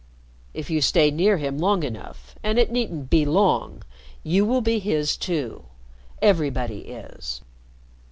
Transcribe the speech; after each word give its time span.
"If 0.55 0.71
you 0.71 0.81
stay 0.81 1.11
near 1.11 1.37
him 1.37 1.59
long 1.59 1.83
enough 1.83 2.33
and 2.41 2.57
it 2.57 2.71
needn't 2.71 3.11
be 3.11 3.23
long 3.23 3.83
you 4.23 4.47
will 4.47 4.61
be 4.61 4.79
his 4.79 5.15
too. 5.15 5.65
Everybody 6.23 6.79
is." 6.89 7.41